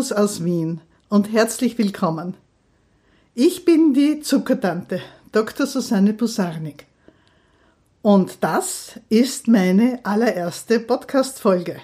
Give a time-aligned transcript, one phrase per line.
[0.00, 2.34] Servus aus Wien und herzlich willkommen.
[3.34, 5.66] Ich bin die Zuckertante, Dr.
[5.66, 6.86] Susanne Busarnik.
[8.00, 11.76] Und das ist meine allererste Podcast-Folge.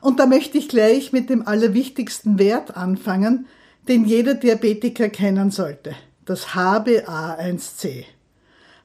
[0.00, 3.46] Und da möchte ich gleich mit dem allerwichtigsten Wert anfangen,
[3.88, 5.96] den jeder Diabetiker kennen sollte.
[6.24, 8.04] Das HbA1c.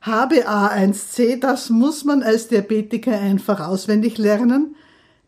[0.03, 4.75] HbA1c, das muss man als Diabetiker einfach auswendig lernen,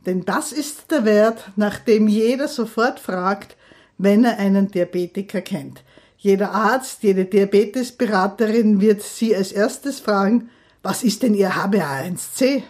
[0.10, 3.56] denn das ist der Wert, nach dem jeder sofort fragt,
[4.00, 5.84] wenn er einen Diabetiker kennt.
[6.18, 10.50] Jeder Arzt, jede Diabetesberaterin wird Sie als erstes fragen,
[10.82, 12.64] was ist denn Ihr HbA1c?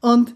[0.00, 0.34] Und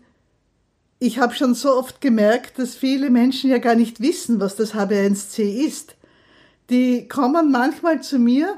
[0.98, 4.74] ich habe schon so oft gemerkt, dass viele Menschen ja gar nicht wissen, was das
[4.74, 5.94] HbA1c ist.
[6.68, 8.54] Die kommen manchmal zu mir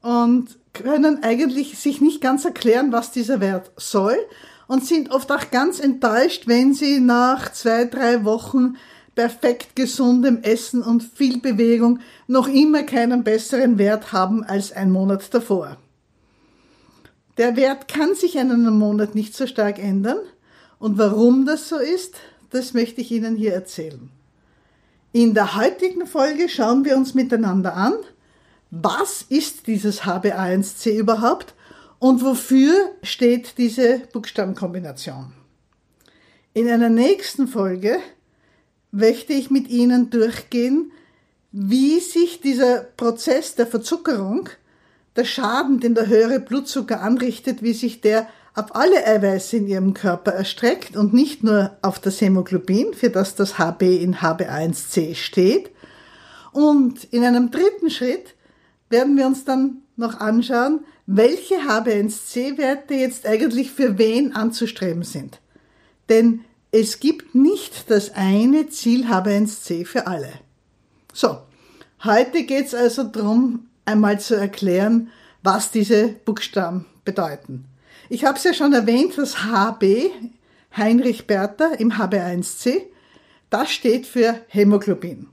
[0.00, 4.16] und können eigentlich sich nicht ganz erklären, was dieser Wert soll
[4.72, 8.76] und sind oft auch ganz enttäuscht, wenn sie nach zwei, drei Wochen
[9.14, 15.34] perfekt gesundem Essen und viel Bewegung noch immer keinen besseren Wert haben als ein Monat
[15.34, 15.76] davor.
[17.36, 20.16] Der Wert kann sich in einem Monat nicht so stark ändern
[20.78, 22.14] und warum das so ist,
[22.48, 24.08] das möchte ich Ihnen hier erzählen.
[25.12, 27.92] In der heutigen Folge schauen wir uns miteinander an,
[28.70, 31.52] was ist dieses HbA1c überhaupt
[32.02, 35.32] und wofür steht diese Buchstabenkombination.
[36.52, 37.96] In einer nächsten Folge
[38.90, 40.90] möchte ich mit Ihnen durchgehen,
[41.52, 44.48] wie sich dieser Prozess der Verzuckerung,
[45.14, 49.94] der Schaden, den der höhere Blutzucker anrichtet, wie sich der auf alle Eiweiße in Ihrem
[49.94, 55.70] Körper erstreckt und nicht nur auf das Hämoglobin, für das das HB in HB1C steht.
[56.50, 58.34] Und in einem dritten Schritt
[58.92, 65.40] werden wir uns dann noch anschauen, welche HbA1c-Werte jetzt eigentlich für wen anzustreben sind.
[66.08, 70.32] Denn es gibt nicht das eine Ziel HbA1c für alle.
[71.12, 71.38] So,
[72.04, 75.10] heute geht es also darum, einmal zu erklären,
[75.42, 77.66] was diese Buchstaben bedeuten.
[78.08, 80.10] Ich habe es ja schon erwähnt, das HB,
[80.76, 82.82] Heinrich Bertha im HB1C,
[83.50, 85.28] das steht für Hämoglobin.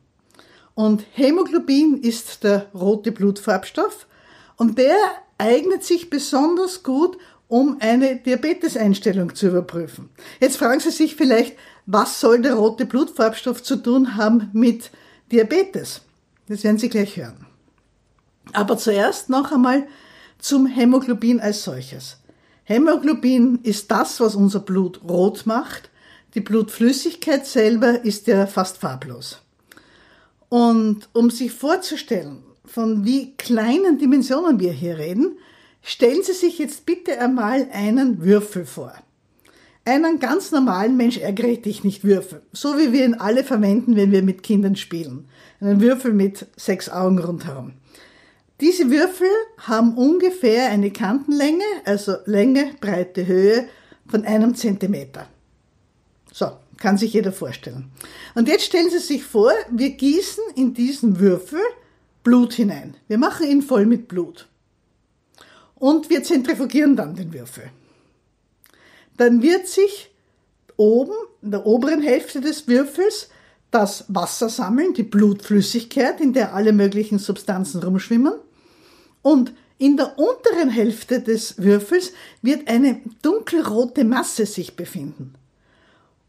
[0.80, 4.08] Und Hämoglobin ist der rote Blutfarbstoff
[4.56, 4.96] und der
[5.38, 7.18] eignet sich besonders gut,
[7.50, 10.10] um eine Diabeteseinstellung zu überprüfen.
[10.40, 14.92] Jetzt fragen Sie sich vielleicht, was soll der rote Blutfarbstoff zu tun haben mit
[15.34, 16.00] Diabetes?
[16.48, 17.46] Das werden Sie gleich hören.
[18.54, 19.86] Aber zuerst noch einmal
[20.38, 22.20] zum Hämoglobin als solches.
[22.64, 25.90] Hämoglobin ist das, was unser Blut rot macht.
[26.36, 29.42] Die Blutflüssigkeit selber ist ja fast farblos.
[30.50, 35.38] Und um sich vorzustellen, von wie kleinen Dimensionen wir hier reden,
[35.82, 38.94] stellen Sie sich jetzt bitte einmal einen Würfel vor.
[39.86, 44.12] Einen ganz normalen Mensch ärgere dich nicht Würfel, so wie wir ihn alle verwenden, wenn
[44.12, 45.28] wir mit Kindern spielen.
[45.62, 47.74] Einen Würfel mit sechs Augen rundherum.
[48.62, 53.68] Diese Würfel haben ungefähr eine Kantenlänge, also Länge, Breite, Höhe
[54.06, 55.28] von einem Zentimeter.
[56.32, 57.92] So, kann sich jeder vorstellen.
[58.36, 61.62] Und jetzt stellen Sie sich vor, wir gießen in diesen Würfel
[62.24, 62.96] Blut hinein.
[63.08, 64.48] Wir machen ihn voll mit Blut.
[65.76, 67.72] Und wir zentrifugieren dann den Würfel.
[69.18, 70.12] Dann wird sich
[70.76, 73.30] oben, in der oberen Hälfte des Würfels,
[73.72, 78.34] das Wasser sammeln, die Blutflüssigkeit, in der alle möglichen Substanzen rumschwimmen.
[79.22, 85.34] Und in der unteren Hälfte des Würfels wird eine dunkelrote Masse sich befinden.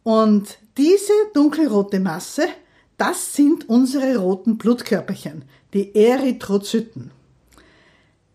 [0.02, 2.48] Und diese dunkelrote Masse,
[2.96, 7.10] das sind unsere roten Blutkörperchen, die Erythrozyten.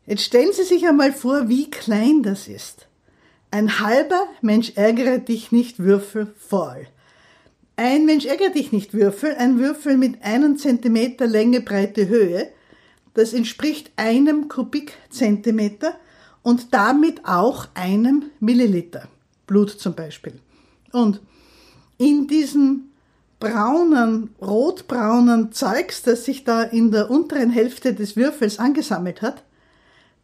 [0.06, 2.88] Jetzt stellen Sie sich einmal vor, wie klein das ist.
[3.52, 6.88] Ein halber Mensch ärgere dich nicht Würfel voll.
[7.78, 12.50] Ein Mensch ärgere dich nicht Würfel, ein Würfel mit einem Zentimeter Länge, Breite, Höhe,
[13.16, 15.98] das entspricht einem Kubikzentimeter
[16.44, 19.08] und damit auch einem Milliliter
[19.48, 20.40] Blut zum Beispiel.
[20.92, 21.22] Und
[21.98, 22.90] in diesem
[23.40, 29.44] braunen, rotbraunen Zeugs, das sich da in der unteren Hälfte des Würfels angesammelt hat,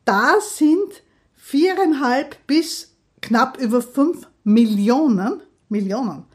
[0.06, 1.04] da sind
[1.36, 6.26] viereinhalb bis knapp über fünf Millionen, Millionen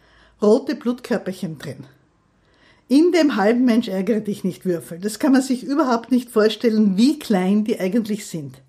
[0.40, 1.84] rote Blutkörperchen drin.
[2.88, 5.00] In dem halben Mensch ärgere dich nicht Würfel.
[5.00, 8.62] Das kann man sich überhaupt nicht vorstellen, wie klein die eigentlich sind.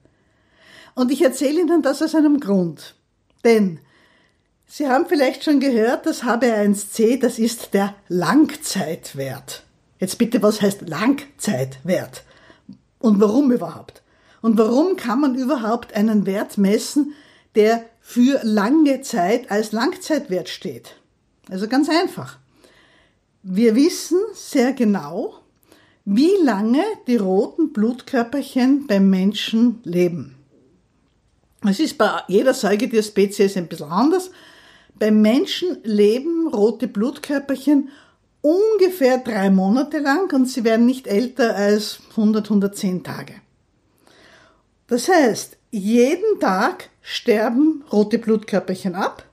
[0.96, 2.96] Und ich erzähle Ihnen das aus einem Grund.
[3.44, 3.80] Denn
[4.70, 9.64] Sie haben vielleicht schon gehört, das HB1C, das ist der Langzeitwert.
[9.98, 12.24] Jetzt bitte, was heißt Langzeitwert?
[13.00, 14.04] Und warum überhaupt?
[14.42, 17.14] Und warum kann man überhaupt einen Wert messen,
[17.56, 20.98] der für lange Zeit als Langzeitwert steht?
[21.50, 22.38] Also ganz einfach.
[23.44, 25.36] Wir wissen sehr genau,
[26.04, 30.36] wie lange die roten Blutkörperchen beim Menschen leben.
[31.66, 34.30] Es ist bei jeder Säugetierspezies ein bisschen anders.
[35.00, 37.90] Beim Menschen leben rote Blutkörperchen
[38.42, 43.36] ungefähr drei Monate lang und sie werden nicht älter als 100, 110 Tage.
[44.88, 49.26] Das heißt, jeden Tag sterben rote Blutkörperchen ab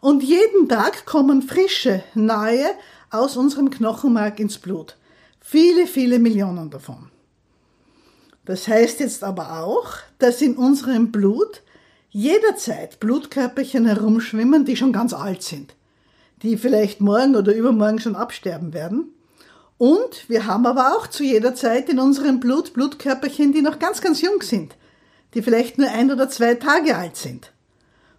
[0.00, 2.66] und jeden Tag kommen frische, neue
[3.10, 4.96] aus unserem Knochenmark ins Blut.
[5.40, 7.10] Viele, viele Millionen davon.
[8.44, 11.62] Das heißt jetzt aber auch, dass in unserem Blut
[12.10, 15.74] jederzeit Blutkörperchen herumschwimmen, die schon ganz alt sind,
[16.42, 19.12] die vielleicht morgen oder übermorgen schon absterben werden.
[19.76, 24.00] Und wir haben aber auch zu jeder Zeit in unserem Blut Blutkörperchen, die noch ganz,
[24.00, 24.74] ganz jung sind,
[25.34, 27.52] die vielleicht nur ein oder zwei Tage alt sind.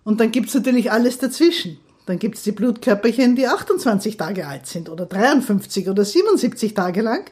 [0.03, 1.77] Und dann gibt's natürlich alles dazwischen.
[2.05, 7.29] Dann gibt's die Blutkörperchen, die 28 Tage alt sind oder 53 oder 77 Tage lang.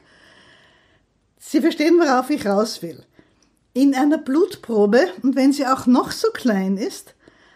[1.40, 3.04] Sie verstehen, worauf ich raus will.
[3.78, 7.14] In einer Blutprobe, und wenn sie auch noch so klein ist,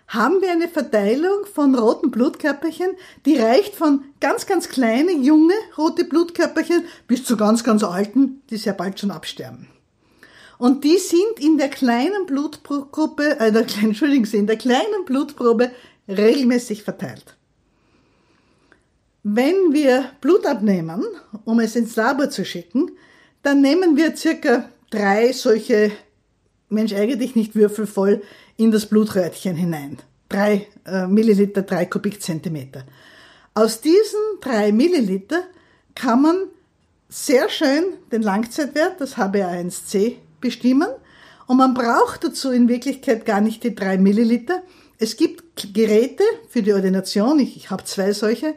[0.07, 2.91] haben wir eine Verteilung von roten Blutkörperchen,
[3.25, 8.57] die reicht von ganz, ganz kleine, junge rote Blutkörperchen bis zu ganz, ganz alten, die
[8.57, 9.68] sehr bald schon absterben.
[10.59, 15.71] Und die sind in der kleinen Blutgruppe, äh, der, Entschuldigen Sie, in der kleinen Blutprobe
[16.07, 17.35] regelmäßig verteilt.
[19.23, 21.03] Wenn wir Blut abnehmen,
[21.45, 22.91] um es ins Labor zu schicken,
[23.41, 25.91] dann nehmen wir circa drei solche,
[26.71, 28.21] Mensch eigentlich nicht würfelvoll,
[28.57, 29.97] in das Blutröhrchen hinein.
[30.29, 32.85] Drei äh, Milliliter, drei Kubikzentimeter.
[33.53, 35.44] Aus diesen drei Milliliter
[35.95, 36.38] kann man
[37.09, 40.88] sehr schön den Langzeitwert, das HbA1c, bestimmen.
[41.47, 44.63] Und man braucht dazu in Wirklichkeit gar nicht die drei Milliliter.
[44.97, 48.53] Es gibt Geräte für die Ordination, ich, ich habe zwei solche,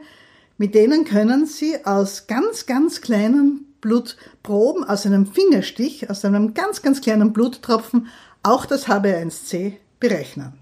[0.56, 6.80] mit denen können Sie aus ganz, ganz kleinen Blutproben, aus einem Fingerstich, aus einem ganz,
[6.80, 8.08] ganz kleinen Bluttropfen
[8.42, 10.54] auch das HB1C berechnen.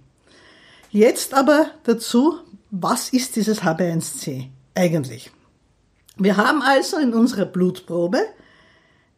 [0.91, 2.41] Jetzt aber dazu,
[2.73, 5.31] was ist dieses HB1C eigentlich?
[6.17, 8.19] Wir haben also in unserer Blutprobe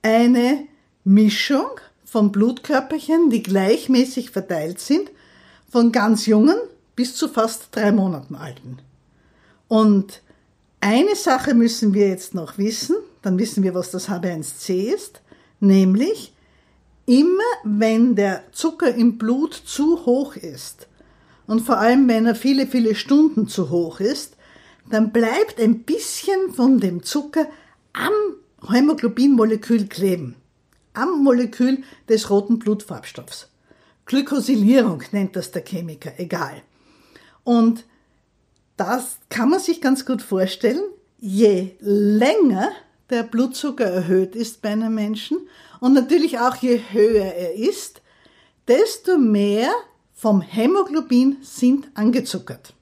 [0.03, 0.67] eine
[1.05, 1.69] Mischung
[2.05, 5.11] von Blutkörperchen, die gleichmäßig verteilt sind,
[5.71, 6.57] von ganz jungen
[6.95, 8.79] bis zu fast drei Monaten alten.
[9.67, 10.21] Und
[10.81, 15.23] eine Sache müssen wir jetzt noch wissen, dann wissen wir, was das HB1C ist,
[15.61, 16.35] nämlich
[17.07, 20.89] immer wenn der Zucker im Blut zu hoch ist
[21.47, 24.37] und vor allem wenn er viele, viele Stunden zu hoch ist,
[24.91, 27.47] dann bleibt ein bisschen von dem Zucker
[27.93, 28.13] am
[28.71, 30.37] Hämoglobinmolekül kleben
[30.95, 33.51] am Molekül des roten Blutfarbstoffs.
[34.07, 36.63] Glykosylierung nennt das der Chemiker, egal.
[37.43, 37.85] Und
[38.77, 40.83] das kann man sich ganz gut vorstellen.
[41.19, 42.71] Je länger
[43.11, 45.39] der Blutzucker erhöht ist bei einem Menschen
[45.81, 48.01] und natürlich auch je höher er ist,
[48.67, 49.71] desto mehr
[50.15, 52.75] vom Hämoglobin sind angezuckert.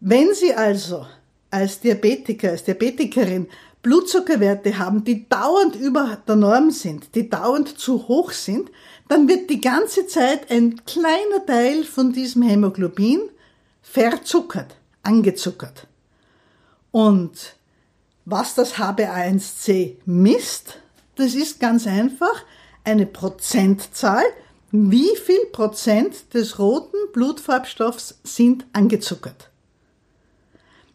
[0.00, 1.06] Wenn Sie also
[1.50, 3.48] als Diabetiker, als Diabetikerin
[3.82, 8.70] Blutzuckerwerte haben, die dauernd über der Norm sind, die dauernd zu hoch sind,
[9.08, 13.20] dann wird die ganze Zeit ein kleiner Teil von diesem Hämoglobin
[13.82, 15.88] verzuckert, angezuckert.
[16.92, 17.56] Und
[18.24, 20.78] was das HbA1c misst,
[21.16, 22.44] das ist ganz einfach
[22.84, 24.24] eine Prozentzahl,
[24.70, 29.50] wie viel Prozent des roten Blutfarbstoffs sind angezuckert.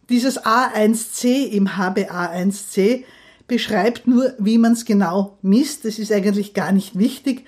[0.10, 3.03] Dieses A1C im HbA1c
[3.48, 5.86] beschreibt nur, wie man es genau misst.
[5.86, 7.46] Das ist eigentlich gar nicht wichtig.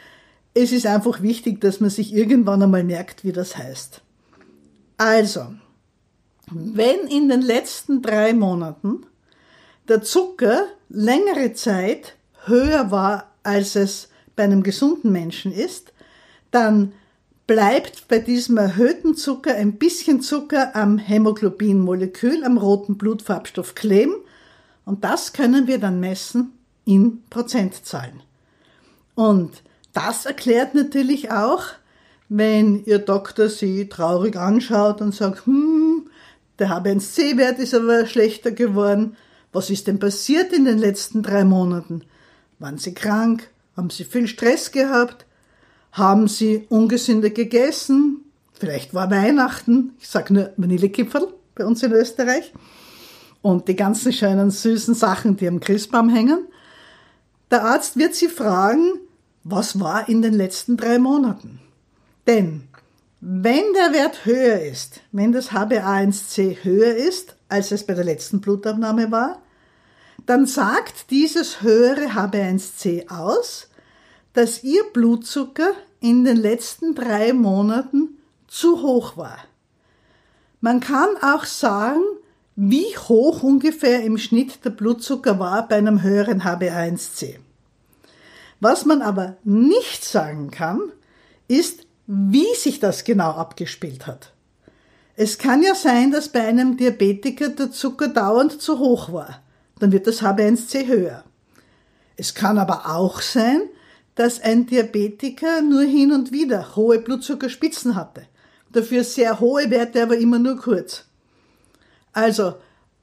[0.53, 4.01] Es ist einfach wichtig, dass man sich irgendwann einmal merkt, wie das heißt.
[4.97, 5.53] Also,
[6.51, 9.05] wenn in den letzten drei Monaten
[9.89, 12.15] der Zucker längere Zeit
[12.45, 15.93] höher war, als es bei einem gesunden Menschen ist,
[16.51, 16.93] dann
[17.47, 24.13] bleibt bei diesem erhöhten Zucker ein bisschen Zucker am Hämoglobinmolekül, am roten Blutfarbstoff kleben.
[24.85, 26.53] Und das können wir dann messen
[26.85, 28.21] in Prozentzahlen.
[29.15, 31.63] Und das erklärt natürlich auch,
[32.29, 36.07] wenn Ihr Doktor Sie traurig anschaut und sagt, hm,
[36.59, 39.17] der HbA1c-Wert ist aber schlechter geworden.
[39.51, 42.03] Was ist denn passiert in den letzten drei Monaten?
[42.59, 43.49] Waren Sie krank?
[43.75, 45.25] Haben Sie viel Stress gehabt?
[45.91, 48.25] Haben Sie ungesünder gegessen?
[48.53, 49.93] Vielleicht war Weihnachten.
[49.99, 52.53] Ich sage nur Vanillekipferl bei uns in Österreich.
[53.41, 56.47] Und die ganzen schönen süßen Sachen, die am Christbaum hängen.
[57.49, 58.99] Der Arzt wird Sie fragen,
[59.43, 61.59] was war in den letzten drei Monaten?
[62.27, 62.67] Denn
[63.21, 68.41] wenn der Wert höher ist, wenn das HbA1c höher ist als es bei der letzten
[68.41, 69.41] Blutabnahme war,
[70.25, 73.67] dann sagt dieses höhere HB1C aus,
[74.33, 79.39] dass Ihr Blutzucker in den letzten drei Monaten zu hoch war.
[80.61, 82.01] Man kann auch sagen,
[82.55, 87.37] wie hoch ungefähr im Schnitt der Blutzucker war bei einem höheren HB1C.
[88.59, 90.81] Was man aber nicht sagen kann,
[91.47, 94.33] ist, wie sich das genau abgespielt hat.
[95.21, 99.41] Es kann ja sein, dass bei einem Diabetiker der Zucker dauernd zu hoch war.
[99.77, 101.25] Dann wird das HB1C höher.
[102.15, 103.63] Es kann aber auch sein,
[104.15, 108.27] dass ein Diabetiker nur hin und wieder hohe Blutzuckerspitzen hatte.
[108.71, 111.03] Dafür sehr hohe Werte, aber immer nur kurz.
[112.13, 112.53] Also,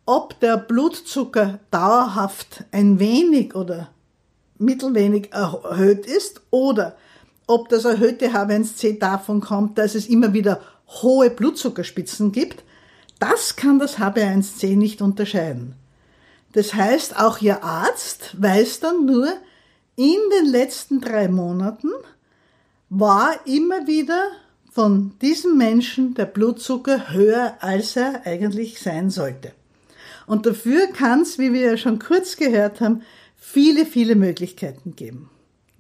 [0.06, 3.90] ob der Blutzucker dauerhaft ein wenig oder
[4.56, 6.96] mittelwenig erhöht ist oder
[7.46, 12.62] ob das erhöhte H1C davon kommt, dass es immer wieder hohe Blutzuckerspitzen gibt,
[13.19, 15.75] das kann das HB1C nicht unterscheiden.
[16.52, 19.28] Das heißt, auch Ihr Arzt weiß dann nur,
[19.97, 21.90] in den letzten drei Monaten
[22.88, 24.31] war immer wieder
[24.71, 29.52] von diesem Menschen der Blutzucker höher, als er eigentlich sein sollte.
[30.26, 33.02] Und dafür kann es, wie wir ja schon kurz gehört haben,
[33.37, 35.31] viele, viele Möglichkeiten geben.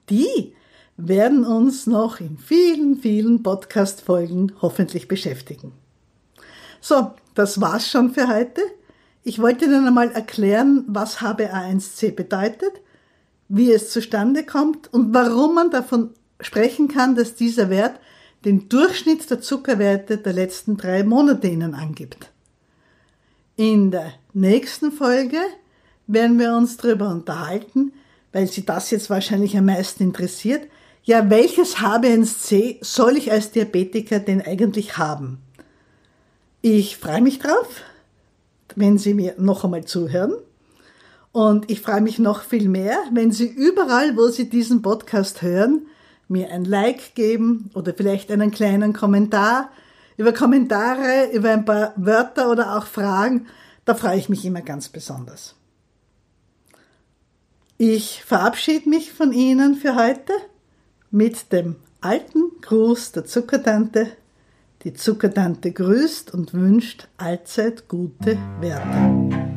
[0.08, 0.54] Die
[0.96, 5.72] werden uns noch in vielen, vielen Podcast-Folgen hoffentlich beschäftigen.
[6.80, 8.62] So, das war's schon für heute.
[9.22, 12.72] Ich wollte Ihnen einmal erklären, was HbA1c bedeutet,
[13.48, 16.10] wie es zustande kommt und warum man davon
[16.40, 17.98] sprechen kann, dass dieser Wert
[18.44, 22.30] den Durchschnitt der Zuckerwerte der letzten drei Monate Ihnen angibt.
[23.56, 25.38] In der nächsten Folge
[26.06, 27.92] werden wir uns darüber unterhalten,
[28.32, 30.68] weil Sie das jetzt wahrscheinlich am meisten interessiert,
[31.06, 35.38] ja, welches HbA1c soll ich als Diabetiker denn eigentlich haben?
[36.62, 37.82] Ich freue mich drauf,
[38.74, 40.34] wenn Sie mir noch einmal zuhören.
[41.30, 45.86] Und ich freue mich noch viel mehr, wenn Sie überall, wo Sie diesen Podcast hören,
[46.26, 49.70] mir ein Like geben oder vielleicht einen kleinen Kommentar.
[50.16, 53.46] Über Kommentare, über ein paar Wörter oder auch Fragen,
[53.84, 55.54] da freue ich mich immer ganz besonders.
[57.78, 60.32] Ich verabschiede mich von Ihnen für heute
[61.10, 64.08] mit dem alten Gruß der Zuckertante.
[64.82, 69.55] Die Zuckertante grüßt und wünscht allzeit gute Werte.